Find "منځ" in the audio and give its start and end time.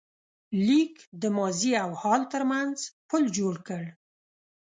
2.51-2.75